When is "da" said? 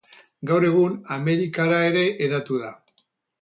2.65-2.73